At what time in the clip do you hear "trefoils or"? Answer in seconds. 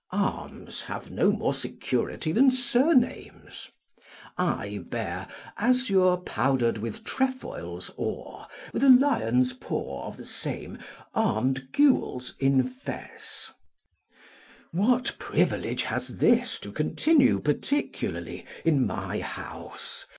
7.03-8.47